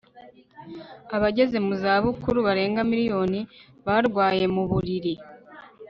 [1.15, 3.39] Abageze mu za bukuru barenga miliyoni
[3.85, 5.13] barwaye mu buriri